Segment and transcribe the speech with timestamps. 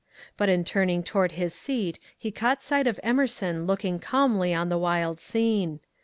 [0.35, 4.79] But in turning toward his seat he caught sight of Emerson looking calmly on the
[4.79, 5.79] wild scene.